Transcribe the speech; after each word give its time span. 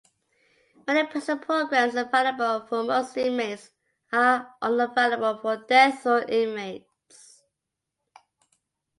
Many 0.87 1.05
prison 1.07 1.37
programs 1.37 1.93
available 1.93 2.65
for 2.65 2.83
most 2.83 3.15
inmates 3.17 3.69
are 4.11 4.51
unavailable 4.59 5.37
for 5.39 5.57
death 5.57 6.03
row 6.07 6.23
inmates. 6.27 7.43